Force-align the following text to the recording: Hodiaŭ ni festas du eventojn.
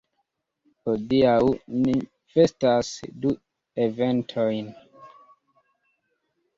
Hodiaŭ 0.89 1.35
ni 1.83 1.93
festas 2.37 2.91
du 3.21 3.37
eventojn. 3.87 4.75